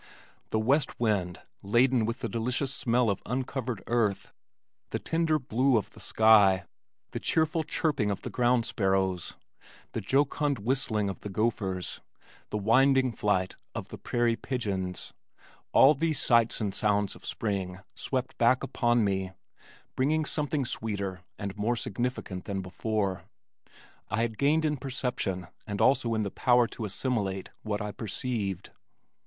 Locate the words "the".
0.49-0.57, 2.21-2.27, 4.89-4.97, 5.91-5.99, 7.11-7.19, 8.23-8.31, 9.91-10.01, 11.19-11.29, 12.49-12.57, 13.89-13.97, 26.23-26.31